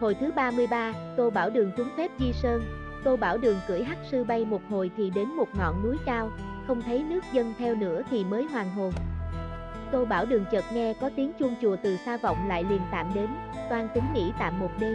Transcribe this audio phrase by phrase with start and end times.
[0.00, 2.62] Hồi thứ 33, Tô Bảo Đường trúng phép di sơn,
[3.04, 6.30] Tô Bảo Đường cưỡi hắc sư bay một hồi thì đến một ngọn núi cao,
[6.66, 8.92] không thấy nước dâng theo nữa thì mới hoàn hồn.
[9.92, 13.06] Tô Bảo Đường chợt nghe có tiếng chuông chùa từ xa vọng lại liền tạm
[13.14, 13.28] đến,
[13.70, 14.94] toan tính nghỉ tạm một đêm.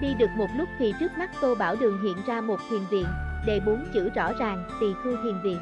[0.00, 3.06] Đi được một lúc thì trước mắt Tô Bảo Đường hiện ra một thiền viện,
[3.46, 5.58] đề bốn chữ rõ ràng, tỳ khu thiền viện.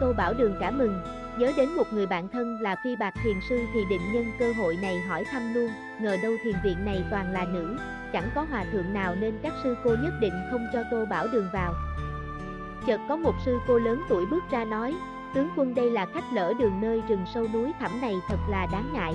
[0.00, 1.02] Tô Bảo Đường cả mừng,
[1.38, 4.52] nhớ đến một người bạn thân là phi bạc thiền sư thì định nhân cơ
[4.52, 5.70] hội này hỏi thăm luôn,
[6.00, 7.76] ngờ đâu thiền viện này toàn là nữ,
[8.12, 11.26] chẳng có hòa thượng nào nên các sư cô nhất định không cho Tô Bảo
[11.32, 11.74] Đường vào.
[12.86, 14.94] Chợt có một sư cô lớn tuổi bước ra nói,
[15.34, 18.66] tướng quân đây là khách lỡ đường nơi rừng sâu núi thẳm này thật là
[18.72, 19.14] đáng ngại.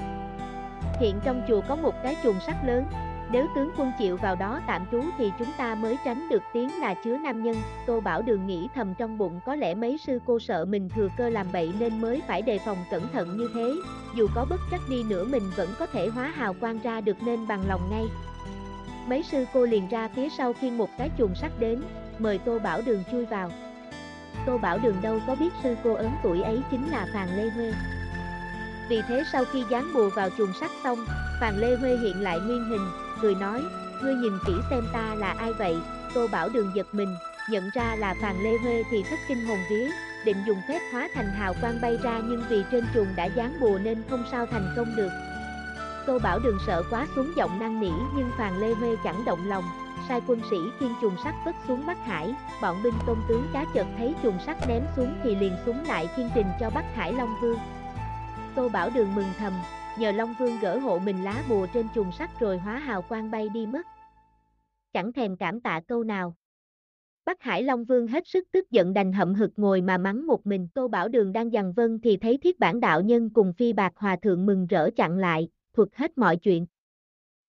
[0.99, 2.85] Hiện trong chùa có một cái chuồng sắt lớn,
[3.31, 6.79] nếu tướng quân chịu vào đó tạm trú thì chúng ta mới tránh được tiếng
[6.79, 7.55] là chứa nam nhân.
[7.85, 11.07] Tô Bảo Đường nghĩ thầm trong bụng có lẽ mấy sư cô sợ mình thừa
[11.17, 13.75] cơ làm bậy nên mới phải đề phòng cẩn thận như thế.
[14.15, 17.17] Dù có bất trắc đi nữa mình vẫn có thể hóa hào quang ra được
[17.21, 18.05] nên bằng lòng ngay.
[19.07, 21.81] Mấy sư cô liền ra phía sau khi một cái chuồng sắt đến,
[22.19, 23.51] mời Tô Bảo Đường chui vào.
[24.45, 27.49] Tô Bảo Đường đâu có biết sư cô ấn tuổi ấy chính là Phàn Lê
[27.49, 27.71] Huê.
[28.89, 30.99] Vì thế sau khi dán bùa vào chuồng sắt xong,
[31.41, 33.63] Phàn Lê Huê hiện lại nguyên hình, cười nói,
[34.01, 35.77] ngươi nhìn kỹ xem ta là ai vậy,
[36.13, 37.15] Tô Bảo Đường giật mình,
[37.49, 39.91] nhận ra là Phàn Lê Huê thì thất kinh hồn vía,
[40.25, 43.59] định dùng phép hóa thành hào quang bay ra nhưng vì trên chuồng đã dán
[43.59, 45.11] bùa nên không sao thành công được.
[46.07, 49.49] Tô Bảo Đường sợ quá xuống giọng năn nỉ nhưng Phàn Lê Huê chẳng động
[49.49, 49.63] lòng,
[50.07, 53.65] sai quân sĩ khiên chuồng sắt vất xuống Bắc Hải, bọn binh tôn tướng cá
[53.73, 57.13] chợt thấy chuồng sắt ném xuống thì liền xuống lại khiên trình cho Bắc Hải
[57.13, 57.59] Long Vương.
[58.55, 59.53] Tô Bảo Đường mừng thầm,
[59.99, 63.31] nhờ Long Vương gỡ hộ mình lá bùa trên chuồng sắt rồi hóa hào quang
[63.31, 63.87] bay đi mất.
[64.93, 66.35] Chẳng thèm cảm tạ câu nào.
[67.25, 70.47] Bắc Hải Long Vương hết sức tức giận đành hậm hực ngồi mà mắng một
[70.47, 70.67] mình.
[70.73, 73.93] Tô Bảo Đường đang dằn vân thì thấy thiết bản đạo nhân cùng phi bạc
[73.95, 76.65] hòa thượng mừng rỡ chặn lại, thuật hết mọi chuyện.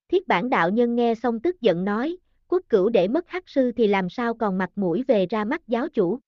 [0.08, 2.16] Thiết bản đạo nhân nghe xong tức giận nói,
[2.48, 5.68] quốc cửu để mất hắc sư thì làm sao còn mặt mũi về ra mắt
[5.68, 6.18] giáo chủ.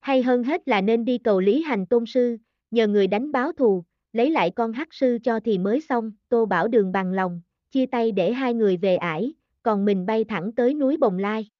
[0.00, 2.36] Hay hơn hết là nên đi cầu lý hành tôn sư,
[2.70, 6.46] nhờ người đánh báo thù, lấy lại con hắc sư cho thì mới xong, Tô
[6.46, 7.40] Bảo Đường bằng lòng,
[7.70, 11.50] chia tay để hai người về ải, còn mình bay thẳng tới núi Bồng Lai.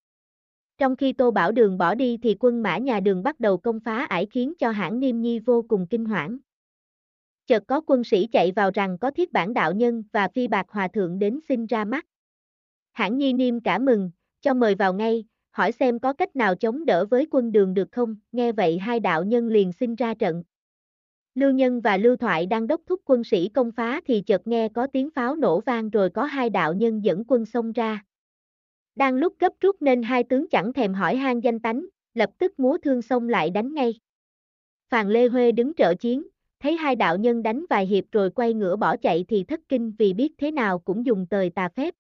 [0.79, 3.81] Trong khi Tô Bảo Đường bỏ đi thì quân mã nhà đường bắt đầu công
[3.81, 6.39] phá ải khiến cho hãng Niêm Nhi vô cùng kinh hoảng.
[7.47, 10.67] Chợt có quân sĩ chạy vào rằng có thiết bản đạo nhân và phi bạc
[10.69, 12.07] hòa thượng đến xin ra mắt.
[12.93, 14.11] Hãng Nhi Niêm cả mừng,
[14.41, 17.89] cho mời vào ngay, hỏi xem có cách nào chống đỡ với quân đường được
[17.93, 20.43] không, nghe vậy hai đạo nhân liền xin ra trận.
[21.35, 24.69] Lưu Nhân và Lưu Thoại đang đốc thúc quân sĩ công phá thì chợt nghe
[24.69, 28.05] có tiếng pháo nổ vang rồi có hai đạo nhân dẫn quân xông ra.
[28.95, 32.59] Đang lúc gấp rút nên hai tướng chẳng thèm hỏi han danh tánh, lập tức
[32.59, 33.95] múa thương xông lại đánh ngay.
[34.89, 36.23] Phàn Lê Huê đứng trợ chiến,
[36.61, 39.93] thấy hai đạo nhân đánh vài hiệp rồi quay ngửa bỏ chạy thì thất kinh
[39.99, 41.95] vì biết thế nào cũng dùng tời tà phép.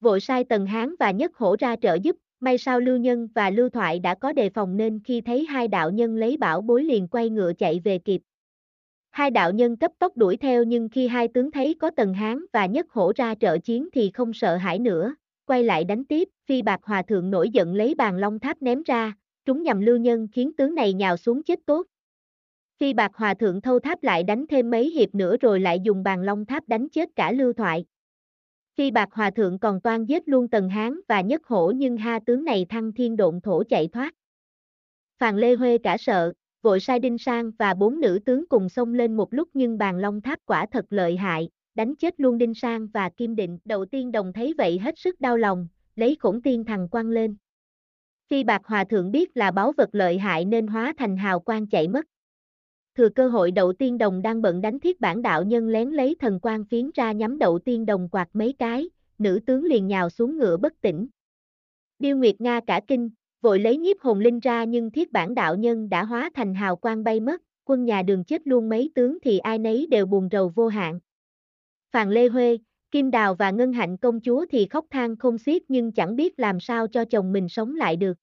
[0.00, 3.50] Vội sai Tần Hán và Nhất Hổ ra trợ giúp, may sao Lưu Nhân và
[3.50, 6.84] Lưu Thoại đã có đề phòng nên khi thấy hai đạo nhân lấy bảo bối
[6.84, 8.20] liền quay ngựa chạy về kịp.
[9.10, 12.44] Hai đạo nhân cấp tốc đuổi theo nhưng khi hai tướng thấy có Tần Hán
[12.52, 15.14] và Nhất Hổ ra trợ chiến thì không sợ hãi nữa,
[15.46, 18.82] quay lại đánh tiếp, phi bạc hòa thượng nổi giận lấy bàn long tháp ném
[18.82, 19.12] ra,
[19.44, 21.86] trúng nhằm lưu nhân khiến tướng này nhào xuống chết tốt.
[22.78, 26.02] Phi bạc hòa thượng thâu tháp lại đánh thêm mấy hiệp nữa rồi lại dùng
[26.02, 27.84] bàn long tháp đánh chết cả lưu thoại.
[28.76, 32.18] Phi bạc hòa thượng còn toan giết luôn Tần Hán và Nhất Hổ nhưng ha
[32.26, 34.14] tướng này thăng thiên độn thổ chạy thoát.
[35.18, 36.32] Phàn Lê Huê cả sợ,
[36.62, 39.98] vội sai Đinh Sang và bốn nữ tướng cùng xông lên một lúc nhưng bàn
[39.98, 43.58] long tháp quả thật lợi hại, đánh chết luôn Đinh Sang và Kim Định.
[43.64, 47.36] Đầu tiên đồng thấy vậy hết sức đau lòng, lấy khổng tiên thằng quăng lên.
[48.28, 51.66] Phi bạc hòa thượng biết là báu vật lợi hại nên hóa thành hào quang
[51.66, 52.06] chạy mất.
[52.96, 56.16] Thừa cơ hội đậu tiên đồng đang bận đánh thiết bản đạo nhân lén lấy
[56.18, 60.10] thần quang phiến ra nhắm đậu tiên đồng quạt mấy cái, nữ tướng liền nhào
[60.10, 61.06] xuống ngựa bất tỉnh.
[61.98, 63.10] Điêu Nguyệt Nga cả kinh,
[63.42, 66.76] vội lấy nhiếp hồn linh ra nhưng thiết bản đạo nhân đã hóa thành hào
[66.76, 70.28] quang bay mất, quân nhà đường chết luôn mấy tướng thì ai nấy đều buồn
[70.32, 71.00] rầu vô hạn.
[71.92, 72.58] Phàn Lê Huê,
[72.90, 76.38] Kim Đào và Ngân Hạnh công chúa thì khóc than không xiết nhưng chẳng biết
[76.38, 78.18] làm sao cho chồng mình sống lại được.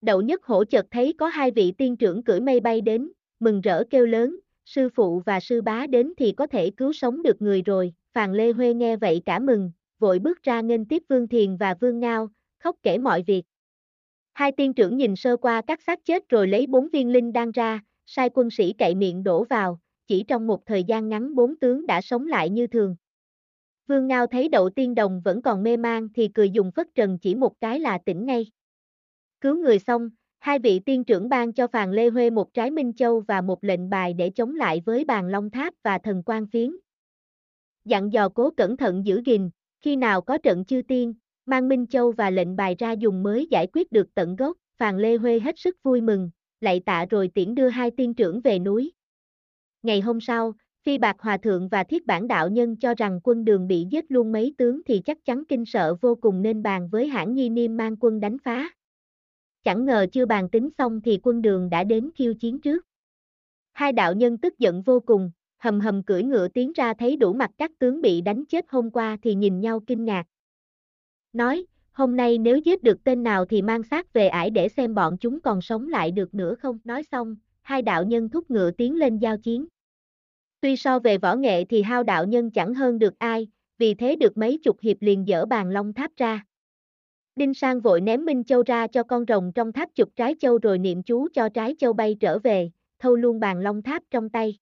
[0.00, 3.60] Đậu nhất hổ chợt thấy có hai vị tiên trưởng cưỡi mây bay đến, mừng
[3.60, 7.42] rỡ kêu lớn, sư phụ và sư bá đến thì có thể cứu sống được
[7.42, 11.28] người rồi, Phàn Lê Huê nghe vậy cả mừng, vội bước ra nghênh tiếp Vương
[11.28, 12.28] Thiền và Vương Ngao,
[12.58, 13.42] khóc kể mọi việc.
[14.32, 17.50] Hai tiên trưởng nhìn sơ qua các xác chết rồi lấy bốn viên linh đan
[17.50, 21.58] ra, sai quân sĩ cậy miệng đổ vào, chỉ trong một thời gian ngắn bốn
[21.58, 22.96] tướng đã sống lại như thường.
[23.86, 27.18] Vương Ngao thấy đậu tiên đồng vẫn còn mê man thì cười dùng phất trần
[27.18, 28.46] chỉ một cái là tỉnh ngay.
[29.40, 30.10] Cứu người xong,
[30.40, 33.64] hai vị tiên trưởng ban cho Phàn Lê Huê một trái Minh Châu và một
[33.64, 36.76] lệnh bài để chống lại với bàn Long Tháp và thần quan phiến.
[37.84, 39.50] Dặn dò cố cẩn thận giữ gìn,
[39.80, 41.14] Khi nào có trận chư tiên,
[41.46, 44.98] mang Minh Châu và lệnh bài ra dùng mới giải quyết được tận gốc, Phàn
[44.98, 48.58] Lê Huê hết sức vui mừng, lạy tạ rồi tiễn đưa hai tiên trưởng về
[48.58, 48.92] núi.
[49.82, 50.54] Ngày hôm sau,
[50.84, 54.04] Phi Bạc Hòa Thượng và Thiết Bản Đạo Nhân cho rằng quân đường bị giết
[54.08, 57.48] luôn mấy tướng thì chắc chắn kinh sợ vô cùng nên bàn với hãng nhi
[57.48, 58.70] niêm mang quân đánh phá.
[59.64, 62.86] Chẳng ngờ chưa bàn tính xong thì quân đường đã đến khiêu chiến trước.
[63.72, 67.32] Hai đạo nhân tức giận vô cùng, hầm hầm cưỡi ngựa tiến ra thấy đủ
[67.32, 70.24] mặt các tướng bị đánh chết hôm qua thì nhìn nhau kinh ngạc.
[71.32, 74.94] Nói, hôm nay nếu giết được tên nào thì mang xác về ải để xem
[74.94, 76.78] bọn chúng còn sống lại được nữa không.
[76.84, 79.66] Nói xong, hai đạo nhân thúc ngựa tiến lên giao chiến.
[80.60, 83.48] Tuy so về võ nghệ thì hao đạo nhân chẳng hơn được ai,
[83.78, 86.44] vì thế được mấy chục hiệp liền dỡ bàn long tháp ra.
[87.36, 90.58] Đinh Sang vội ném Minh Châu ra cho con rồng trong tháp chụp trái châu
[90.58, 94.28] rồi niệm chú cho trái châu bay trở về, thâu luôn bàn long tháp trong
[94.28, 94.58] tay.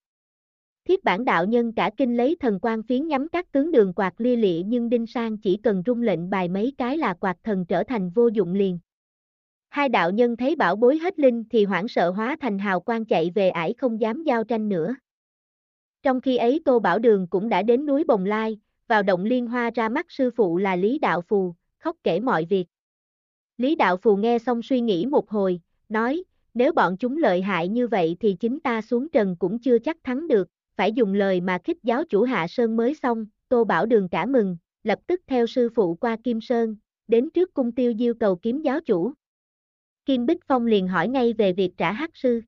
[0.85, 4.15] Thiết bản đạo nhân cả kinh lấy thần quan phiến nhắm các tướng đường quạt
[4.19, 7.65] lia lịa nhưng Đinh Sang chỉ cần rung lệnh bài mấy cái là quạt thần
[7.67, 8.79] trở thành vô dụng liền.
[9.69, 13.05] Hai đạo nhân thấy bảo bối hết linh thì hoảng sợ hóa thành hào quang
[13.05, 14.94] chạy về ải không dám giao tranh nữa.
[16.03, 19.47] Trong khi ấy Tô Bảo Đường cũng đã đến núi Bồng Lai, vào động liên
[19.47, 22.66] hoa ra mắt sư phụ là Lý Đạo Phù, khóc kể mọi việc.
[23.56, 27.69] Lý Đạo Phù nghe xong suy nghĩ một hồi, nói, nếu bọn chúng lợi hại
[27.69, 31.40] như vậy thì chính ta xuống trần cũng chưa chắc thắng được, phải dùng lời
[31.40, 35.20] mà khích giáo chủ Hạ Sơn mới xong, Tô Bảo Đường cả mừng, lập tức
[35.26, 36.76] theo sư phụ qua Kim Sơn,
[37.08, 39.12] đến trước cung tiêu diêu cầu kiếm giáo chủ.
[40.04, 42.40] Kim Bích Phong liền hỏi ngay về việc trả hắc sư.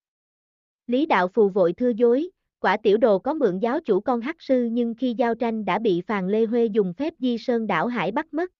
[0.86, 2.30] Lý Đạo Phù vội thưa dối,
[2.60, 5.78] quả tiểu đồ có mượn giáo chủ con hắc sư nhưng khi giao tranh đã
[5.78, 8.50] bị Phàn Lê Huê dùng phép di sơn đảo hải bắt mất.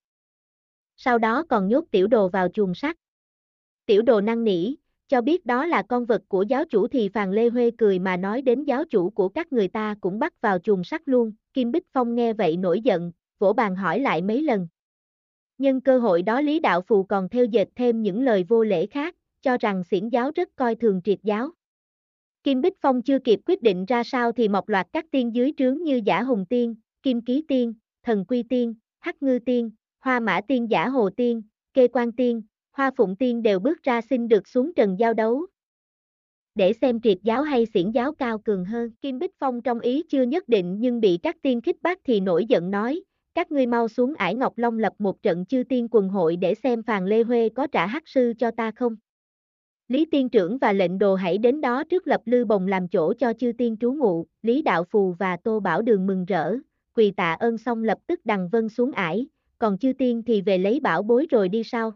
[1.03, 2.97] Sau đó còn nhốt tiểu đồ vào chuồng sắt.
[3.87, 4.75] Tiểu đồ năng nỉ,
[5.09, 8.17] cho biết đó là con vật của giáo chủ thì Phàn Lê Huê cười mà
[8.17, 11.73] nói đến giáo chủ của các người ta cũng bắt vào chuồng sắt luôn, Kim
[11.73, 14.69] Bích Phong nghe vậy nổi giận, vỗ bàn hỏi lại mấy lần.
[15.59, 18.87] Nhân cơ hội đó Lý Đạo Phù còn theo dệt thêm những lời vô lễ
[18.87, 21.51] khác, cho rằng xiển giáo rất coi thường triệt giáo.
[22.43, 25.53] Kim Bích Phong chưa kịp quyết định ra sao thì một loạt các tiên dưới
[25.57, 29.71] trướng như Giả Hùng Tiên, Kim Ký Tiên, Thần Quy Tiên, Hắc Ngư Tiên,
[30.05, 31.43] Hoa Mã Tiên Giả Hồ Tiên,
[31.75, 32.43] Kê Quan Tiên,
[32.73, 35.47] Hoa Phụng Tiên đều bước ra xin được xuống trần giao đấu.
[36.55, 40.03] Để xem triệt giáo hay xiển giáo cao cường hơn, Kim Bích Phong trong ý
[40.09, 43.03] chưa nhất định nhưng bị các tiên khích bác thì nổi giận nói,
[43.35, 46.55] các ngươi mau xuống ải Ngọc Long lập một trận chư tiên quần hội để
[46.55, 48.97] xem Phàn Lê Huê có trả hắc sư cho ta không.
[49.89, 53.15] Lý Tiên trưởng và lệnh đồ hãy đến đó trước lập lư bồng làm chỗ
[53.19, 56.57] cho chư tiên trú ngụ, Lý Đạo Phù và Tô Bảo Đường mừng rỡ,
[56.95, 59.27] quỳ tạ ơn xong lập tức đằng vân xuống ải,
[59.61, 61.93] còn chư tiên thì về lấy bảo bối rồi đi sau.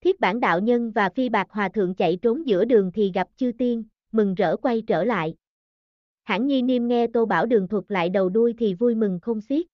[0.00, 3.28] Thiết bản đạo nhân và phi bạc hòa thượng chạy trốn giữa đường thì gặp
[3.36, 5.34] chư tiên, mừng rỡ quay trở lại.
[6.24, 9.40] Hãng nhi niêm nghe Tô Bảo Đường thuật lại đầu đuôi thì vui mừng không
[9.40, 9.66] xiết.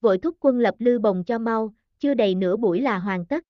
[0.00, 3.44] Vội thúc quân lập lư bồng cho mau, chưa đầy nửa buổi là hoàn tất.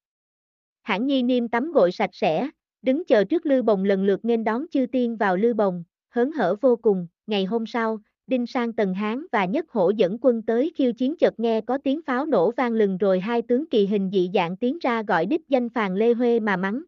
[0.83, 2.51] Hãng nhi niêm tắm gội sạch sẽ,
[2.83, 6.33] đứng chờ trước lư bồng lần lượt nên đón chư tiên vào lư bồng, hớn
[6.33, 10.43] hở vô cùng, ngày hôm sau, Đinh Sang Tần Hán và Nhất Hổ dẫn quân
[10.43, 13.87] tới khiêu chiến chợt nghe có tiếng pháo nổ vang lừng rồi hai tướng kỳ
[13.87, 16.83] hình dị dạng tiến ra gọi đích danh Phàn Lê Huê mà mắng.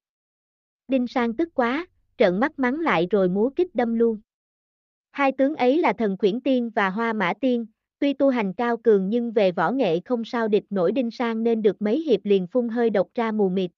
[0.89, 1.87] Đinh Sang tức quá,
[2.19, 4.19] trợn mắt mắng lại rồi múa kích đâm luôn.
[5.13, 7.67] Hai tướng ấy là thần khuyển tiên và hoa mã tiên,
[7.99, 11.43] tuy tu hành cao cường nhưng về võ nghệ không sao địch nổi Đinh Sang
[11.43, 13.71] nên được mấy hiệp liền phun hơi độc ra mù mịt.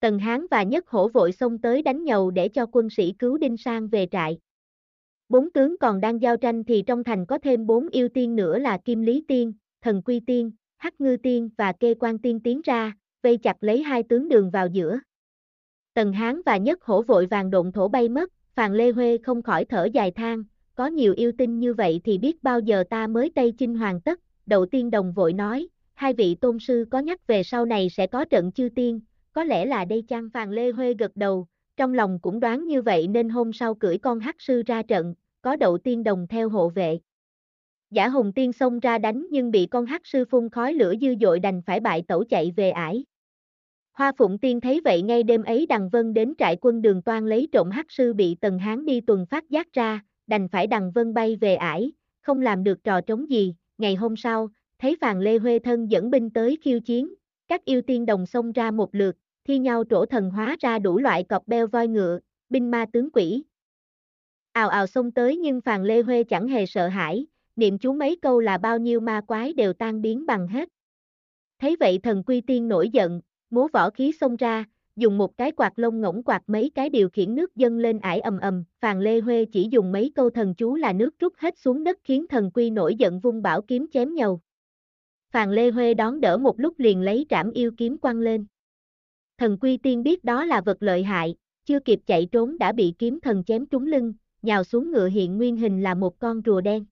[0.00, 3.38] Tần Hán và Nhất Hổ vội xông tới đánh nhầu để cho quân sĩ cứu
[3.38, 4.38] Đinh Sang về trại.
[5.30, 8.58] Bốn tướng còn đang giao tranh thì trong thành có thêm bốn yêu tiên nữa
[8.58, 12.60] là Kim Lý Tiên, Thần Quy Tiên, Hắc Ngư Tiên và Kê Quan Tiên tiến
[12.64, 14.98] ra, vây chặt lấy hai tướng đường vào giữa.
[15.94, 19.42] Tần Hán và Nhất Hổ vội vàng độn thổ bay mất, Phàn Lê Huê không
[19.42, 20.44] khỏi thở dài than,
[20.74, 24.00] có nhiều yêu tinh như vậy thì biết bao giờ ta mới Tây Chinh hoàn
[24.00, 27.88] tất, đầu tiên đồng vội nói, hai vị tôn sư có nhắc về sau này
[27.90, 29.00] sẽ có trận chư tiên,
[29.32, 31.46] có lẽ là đây chăng Phàn Lê Huê gật đầu,
[31.76, 35.14] trong lòng cũng đoán như vậy nên hôm sau cưỡi con hắc sư ra trận,
[35.42, 36.98] có đậu tiên đồng theo hộ vệ.
[37.90, 41.14] Giả hùng tiên xông ra đánh nhưng bị con hắc sư phun khói lửa dư
[41.20, 43.04] dội đành phải bại tẩu chạy về ải.
[43.92, 47.26] Hoa Phụng Tiên thấy vậy ngay đêm ấy đằng vân đến trại quân đường toan
[47.26, 50.92] lấy trộm hắc sư bị tần hán đi tuần phát giác ra, đành phải đằng
[50.92, 51.92] vân bay về ải,
[52.22, 56.10] không làm được trò trống gì, ngày hôm sau, thấy Phàn Lê Huê thân dẫn
[56.10, 57.14] binh tới khiêu chiến,
[57.48, 60.98] các yêu tiên đồng xông ra một lượt, thi nhau trổ thần hóa ra đủ
[60.98, 63.44] loại cọp beo voi ngựa, binh ma tướng quỷ.
[64.60, 67.26] Ào ào xông tới nhưng Phàn Lê Huê chẳng hề sợ hãi,
[67.56, 70.68] niệm chú mấy câu là bao nhiêu ma quái đều tan biến bằng hết.
[71.58, 74.64] Thấy vậy thần quy tiên nổi giận, múa võ khí xông ra,
[74.96, 78.20] dùng một cái quạt lông ngỗng quạt mấy cái điều khiển nước dâng lên ải
[78.20, 81.58] ầm ầm, Phàn Lê Huê chỉ dùng mấy câu thần chú là nước rút hết
[81.58, 84.40] xuống đất khiến thần quy nổi giận vung bảo kiếm chém nhầu.
[85.30, 88.46] Phàn Lê Huê đón đỡ một lúc liền lấy trảm yêu kiếm quăng lên.
[89.38, 92.94] Thần Quy Tiên biết đó là vật lợi hại, chưa kịp chạy trốn đã bị
[92.98, 96.60] kiếm thần chém trúng lưng, nhào xuống ngựa hiện nguyên hình là một con rùa
[96.60, 96.84] đen.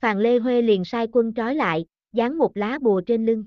[0.00, 3.44] Phàn Lê Huê liền sai quân trói lại, dán một lá bùa trên lưng.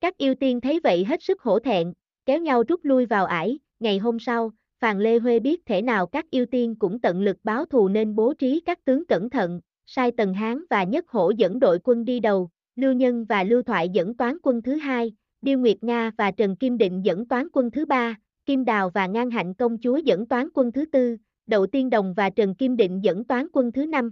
[0.00, 1.92] Các yêu tiên thấy vậy hết sức hổ thẹn,
[2.26, 6.06] kéo nhau rút lui vào ải, ngày hôm sau, Phàn Lê Huê biết thể nào
[6.06, 9.60] các yêu tiên cũng tận lực báo thù nên bố trí các tướng cẩn thận,
[9.86, 13.62] sai Tần Hán và Nhất Hổ dẫn đội quân đi đầu, Lưu Nhân và Lưu
[13.62, 17.48] Thoại dẫn toán quân thứ hai, Điêu Nguyệt Nga và Trần Kim Định dẫn toán
[17.52, 18.14] quân thứ ba,
[18.46, 22.14] Kim Đào và Ngan Hạnh Công Chúa dẫn toán quân thứ tư, Đậu Tiên Đồng
[22.14, 24.10] và Trần Kim Định dẫn toán quân thứ năm.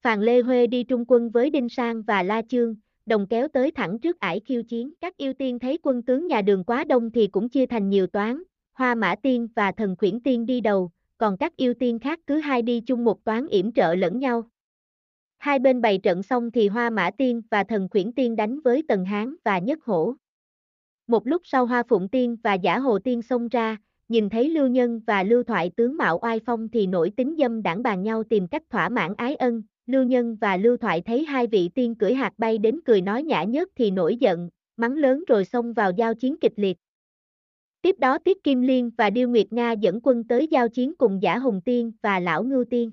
[0.00, 3.70] Phàn Lê Huê đi trung quân với Đinh Sang và La Chương, đồng kéo tới
[3.70, 4.92] thẳng trước ải khiêu chiến.
[5.00, 8.06] Các yêu tiên thấy quân tướng nhà đường quá đông thì cũng chia thành nhiều
[8.06, 12.20] toán, Hoa Mã Tiên và Thần Khuyển Tiên đi đầu, còn các yêu tiên khác
[12.26, 14.48] cứ hai đi chung một toán yểm trợ lẫn nhau.
[15.38, 18.82] Hai bên bày trận xong thì Hoa Mã Tiên và Thần Khuyển Tiên đánh với
[18.88, 20.14] Tần Hán và Nhất Hổ.
[21.06, 23.76] Một lúc sau Hoa Phụng Tiên và Giả Hồ Tiên xông ra,
[24.12, 27.62] nhìn thấy Lưu Nhân và Lưu Thoại tướng mạo oai phong thì nổi tính dâm
[27.62, 31.24] đảng bàn nhau tìm cách thỏa mãn ái ân, Lưu Nhân và Lưu Thoại thấy
[31.24, 34.94] hai vị tiên cưỡi hạt bay đến cười nói nhã nhất thì nổi giận, mắng
[34.94, 36.76] lớn rồi xông vào giao chiến kịch liệt.
[37.82, 41.22] Tiếp đó Tiết Kim Liên và Điêu Nguyệt Nga dẫn quân tới giao chiến cùng
[41.22, 42.90] Giả Hùng Tiên và Lão Ngưu Tiên.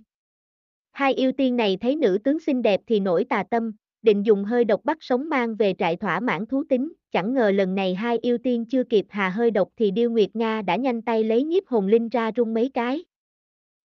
[0.91, 4.43] Hai yêu tiên này thấy nữ tướng xinh đẹp thì nổi tà tâm, định dùng
[4.43, 7.95] hơi độc bắt sống mang về trại thỏa mãn thú tính, chẳng ngờ lần này
[7.95, 11.23] hai yêu tiên chưa kịp hà hơi độc thì Điêu Nguyệt Nga đã nhanh tay
[11.23, 13.03] lấy nhiếp hồn linh ra rung mấy cái.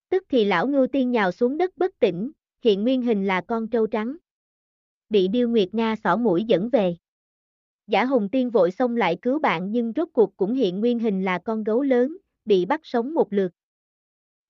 [0.08, 2.30] Tức thì lão ngưu tiên nhào xuống đất bất tỉnh,
[2.64, 4.16] hiện nguyên hình là con trâu trắng.
[5.08, 6.96] Bị Điêu Nguyệt Nga xỏ mũi dẫn về.
[7.86, 11.24] Giả Hùng Tiên vội xông lại cứu bạn nhưng rốt cuộc cũng hiện nguyên hình
[11.24, 13.52] là con gấu lớn, bị bắt sống một lượt.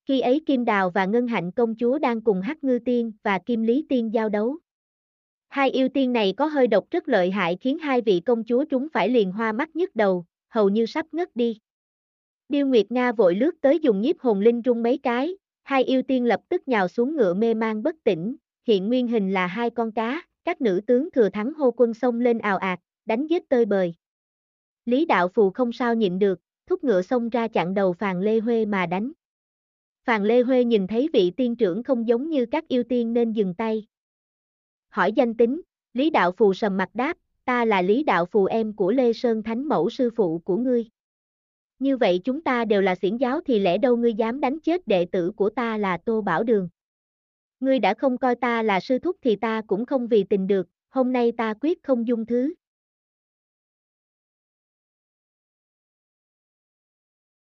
[0.05, 3.39] Khi ấy Kim Đào và Ngân Hạnh công chúa đang cùng Hắc Ngư Tiên và
[3.39, 4.59] Kim Lý Tiên giao đấu.
[5.55, 8.65] Hai yêu tiên này có hơi độc rất lợi hại khiến hai vị công chúa
[8.71, 11.59] chúng phải liền hoa mắt nhức đầu, hầu như sắp ngất đi.
[12.49, 16.03] Điêu Nguyệt Nga vội lướt tới dùng nhiếp hồn linh rung mấy cái, hai yêu
[16.03, 19.71] tiên lập tức nhào xuống ngựa mê mang bất tỉnh, hiện nguyên hình là hai
[19.71, 23.49] con cá, các nữ tướng thừa thắng hô quân sông lên ào ạt, đánh giết
[23.49, 23.95] tơi bời.
[24.85, 28.39] Lý Đạo Phù không sao nhịn được, thúc ngựa xông ra chặn đầu Phàn Lê
[28.39, 29.13] Huê mà đánh.
[30.05, 33.33] Phàn Lê Huê nhìn thấy vị tiên trưởng không giống như các yêu tiên nên
[33.33, 33.87] dừng tay.
[34.95, 35.61] Hỏi danh tính,
[35.95, 39.43] Lý Đạo Phù sầm mặt đáp, ta là Lý Đạo Phù em của Lê Sơn
[39.43, 40.85] Thánh Mẫu sư phụ của ngươi.
[41.79, 44.87] Như vậy chúng ta đều là xiển giáo thì lẽ đâu ngươi dám đánh chết
[44.87, 46.69] đệ tử của ta là Tô Bảo Đường.
[47.61, 50.69] Ngươi đã không coi ta là sư thúc thì ta cũng không vì tình được,
[50.89, 52.55] hôm nay ta quyết không dung thứ.